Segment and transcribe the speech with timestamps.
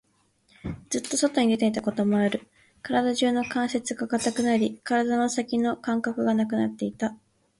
[0.89, 2.47] ずっと外に出ていたこともある。
[2.81, 7.15] 体中の関節が堅くなり、体の先の感覚がなくなっていた。